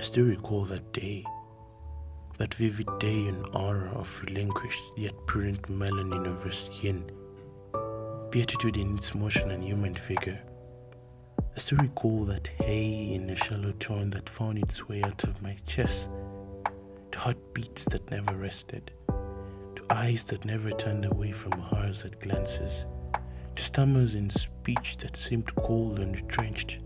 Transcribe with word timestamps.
I 0.00 0.02
still 0.02 0.24
recall 0.24 0.64
that 0.64 0.94
day, 0.94 1.26
that 2.38 2.54
vivid 2.54 2.88
day 3.00 3.26
and 3.26 3.46
aura 3.54 3.90
of 3.90 4.22
relinquished 4.22 4.82
yet 4.96 5.12
prudent 5.26 5.68
melanin 5.68 6.26
of 6.26 6.54
skin, 6.54 7.04
beatitude 8.30 8.78
in 8.78 8.96
its 8.96 9.14
motion 9.14 9.50
and 9.50 9.62
human 9.62 9.94
figure. 9.94 10.40
I 11.38 11.58
still 11.58 11.76
recall 11.76 12.24
that 12.24 12.46
hay 12.46 13.12
in 13.12 13.28
a 13.28 13.36
shallow 13.36 13.72
tone 13.72 14.08
that 14.12 14.30
found 14.30 14.56
its 14.60 14.88
way 14.88 15.02
out 15.02 15.22
of 15.24 15.42
my 15.42 15.54
chest, 15.66 16.08
to 17.12 17.18
heartbeats 17.18 17.84
that 17.90 18.10
never 18.10 18.34
rested, 18.34 18.92
to 19.06 19.84
eyes 19.90 20.24
that 20.24 20.46
never 20.46 20.70
turned 20.70 21.04
away 21.04 21.32
from 21.32 21.60
hers 21.60 22.06
at 22.06 22.18
glances, 22.20 22.86
to 23.54 23.62
stammers 23.62 24.14
in 24.14 24.30
speech 24.30 24.96
that 25.00 25.18
seemed 25.18 25.54
cold 25.56 25.98
and 25.98 26.16
retrenched 26.16 26.78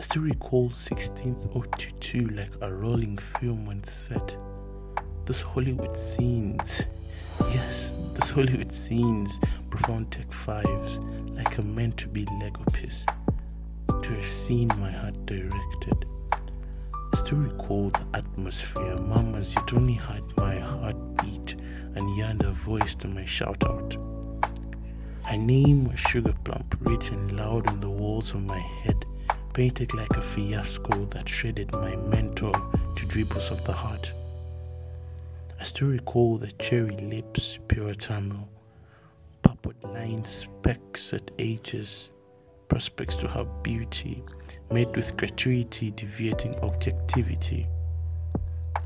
I 0.00 0.02
still 0.02 0.22
recall 0.22 0.62
1602 0.62 2.28
like 2.28 2.52
a 2.62 2.72
rolling 2.72 3.18
film 3.18 3.66
when 3.66 3.84
set. 3.84 4.34
Those 5.26 5.42
Hollywood 5.42 5.94
scenes, 5.94 6.86
yes, 7.52 7.92
those 8.14 8.30
Hollywood 8.30 8.72
scenes, 8.72 9.38
profound 9.68 10.10
tech 10.10 10.32
fives, 10.32 11.00
like 11.34 11.58
a 11.58 11.62
meant 11.62 11.98
to 11.98 12.08
be 12.08 12.26
Lego 12.40 12.64
piece, 12.72 13.04
to 13.88 14.14
have 14.14 14.26
seen 14.26 14.68
my 14.78 14.90
heart 14.90 15.26
directed. 15.26 16.06
I 16.32 17.16
still 17.18 17.36
recall 17.36 17.90
the 17.90 18.06
atmosphere, 18.14 18.96
mamas, 18.96 19.54
you'd 19.54 19.76
only 19.76 19.96
heard 19.96 20.24
my 20.38 20.58
heartbeat 20.60 21.56
and 21.94 22.42
a 22.42 22.52
voice 22.52 22.94
to 22.94 23.06
my 23.06 23.26
shout 23.26 23.62
out. 23.66 23.98
Her 25.26 25.36
name 25.36 25.90
was 25.90 26.00
Sugar 26.00 26.34
Plump, 26.42 26.74
written 26.80 27.36
loud 27.36 27.68
on 27.68 27.80
the 27.80 27.90
walls 27.90 28.30
of 28.30 28.40
my 28.44 28.60
head 28.60 28.99
painted 29.60 29.92
like 29.92 30.16
a 30.16 30.22
fiasco 30.22 31.04
that 31.10 31.28
shredded 31.28 31.70
my 31.72 31.94
mentor 31.94 32.54
to 32.96 33.04
dribbles 33.04 33.50
of 33.50 33.62
the 33.64 33.72
heart. 33.74 34.10
I 35.60 35.64
still 35.64 35.88
recall 35.88 36.38
the 36.38 36.50
cherry 36.52 36.96
lips, 36.96 37.58
pure 37.68 37.92
Tamil, 37.92 38.48
purple 39.42 39.74
line 39.82 40.24
specks 40.24 41.12
at 41.12 41.30
ages, 41.38 42.08
prospects 42.68 43.16
to 43.16 43.28
her 43.28 43.44
beauty, 43.62 44.24
made 44.72 44.96
with 44.96 45.14
gratuity 45.18 45.90
deviating 45.90 46.54
objectivity. 46.60 47.66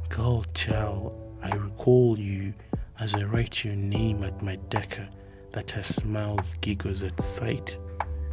Girl, 0.09 0.45
child, 0.55 1.15
I 1.41 1.55
recall 1.55 2.19
you 2.19 2.53
as 2.99 3.15
I 3.15 3.23
write 3.23 3.65
your 3.65 3.77
name 3.77 4.25
at 4.25 4.43
my 4.43 4.57
decker 4.71 5.09
that 5.53 5.71
her 5.71 5.85
smile 5.85 6.41
giggles 6.63 7.05
at 7.05 7.23
sight 7.23 7.79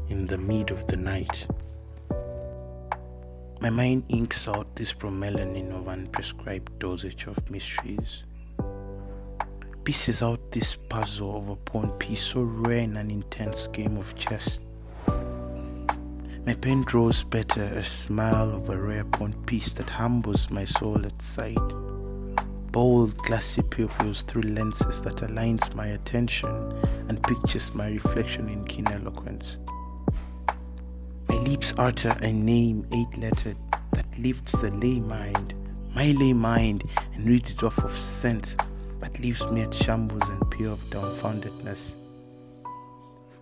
in 0.09 0.25
the 0.25 0.39
mid 0.39 0.71
of 0.71 0.87
the 0.87 0.97
night. 0.97 1.45
My 3.61 3.69
mind 3.69 4.05
inks 4.09 4.47
out 4.47 4.75
this 4.75 4.91
bromelain 4.91 5.71
of 5.71 5.85
unprescribed 5.85 6.79
dosage 6.79 7.27
of 7.27 7.37
mysteries. 7.51 8.23
Pieces 9.83 10.23
out 10.23 10.51
this 10.51 10.75
puzzle 10.89 11.37
of 11.37 11.49
a 11.49 11.55
pawn 11.57 11.91
piece 11.99 12.23
so 12.23 12.41
rare 12.41 12.79
in 12.79 12.97
an 12.97 13.11
intense 13.11 13.67
game 13.67 13.97
of 13.97 14.15
chess. 14.15 14.57
My 16.43 16.55
pen 16.59 16.81
draws 16.87 17.21
better 17.21 17.65
a 17.65 17.83
smile 17.83 18.49
of 18.49 18.67
a 18.71 18.75
rare 18.75 19.05
pawn 19.05 19.33
piece 19.45 19.73
that 19.73 19.91
humbles 19.91 20.49
my 20.49 20.65
soul 20.65 21.05
at 21.05 21.21
sight. 21.21 21.69
Bold, 22.71 23.15
glassy 23.17 23.61
pupils 23.61 24.23
through 24.23 24.41
lenses 24.41 25.03
that 25.03 25.17
aligns 25.17 25.75
my 25.75 25.89
attention 25.89 26.49
and 27.09 27.21
pictures 27.21 27.75
my 27.75 27.89
reflection 27.89 28.49
in 28.49 28.65
keen 28.65 28.87
eloquence 28.87 29.57
lips 31.41 31.73
utter 31.77 32.15
a 32.21 32.31
name 32.31 32.87
eight 32.91 33.17
lettered 33.17 33.57
that 33.93 34.05
lifts 34.19 34.51
the 34.61 34.69
lay 34.71 34.99
mind, 34.99 35.53
my 35.95 36.11
lay 36.11 36.33
mind, 36.33 36.83
and 37.15 37.27
reads 37.27 37.49
it 37.51 37.63
off 37.63 37.77
of 37.79 37.97
scent, 37.97 38.55
but 38.99 39.19
leaves 39.19 39.45
me 39.51 39.61
at 39.61 39.73
shambles 39.73 40.21
and 40.29 40.51
pure 40.51 40.73
of 40.73 40.79
dumbfoundedness. 40.91 41.93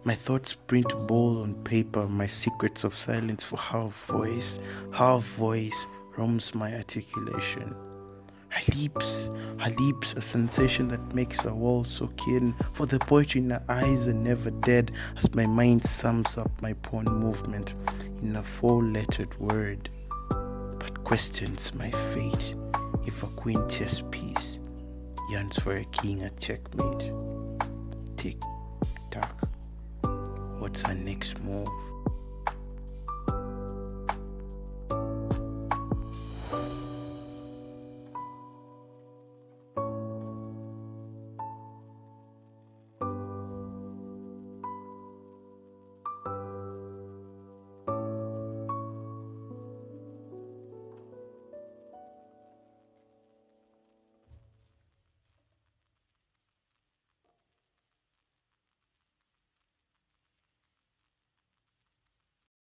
My 0.05 0.15
thoughts 0.15 0.53
print 0.53 0.87
bold 1.07 1.43
on 1.43 1.55
paper 1.65 2.07
my 2.07 2.27
secrets 2.27 2.85
of 2.85 2.95
silence 2.95 3.43
for 3.43 3.57
half 3.57 4.05
voice, 4.05 4.59
half 4.91 5.23
voice 5.23 5.87
roams 6.17 6.55
my 6.55 6.73
articulation. 6.75 7.75
Her 8.49 8.75
lips, 8.75 9.29
her 9.59 9.69
lips, 9.79 10.13
a 10.13 10.21
sensation 10.21 10.87
that 10.89 11.13
makes 11.13 11.45
a 11.45 11.53
wall 11.53 11.83
so 11.83 12.07
keen, 12.17 12.55
for 12.73 12.85
the 12.85 12.99
poetry 12.99 13.41
in 13.41 13.51
her 13.51 13.63
eyes 13.69 14.07
are 14.07 14.13
never 14.13 14.49
dead 14.49 14.91
as 15.15 15.33
my 15.35 15.45
mind 15.45 15.83
sums 15.85 16.37
up 16.37 16.51
my 16.61 16.73
pawn 16.73 17.05
movement 17.05 17.75
in 18.21 18.35
a 18.35 18.43
four 18.43 18.83
lettered 18.83 19.39
word, 19.39 19.89
but 20.29 21.03
questions 21.03 21.73
my 21.73 21.91
fate 21.91 22.55
if 23.05 23.23
a 23.23 23.27
queen 23.27 23.67
chess 23.69 24.03
piece 24.11 24.59
yearns 25.29 25.59
for 25.59 25.77
a 25.77 25.85
king 25.85 26.23
at 26.23 26.37
checkmate. 26.39 27.13
Tick 28.17 28.37
tock, 29.11 29.47
what's 30.57 30.81
her 30.81 30.95
next 30.95 31.39
move? 31.41 31.67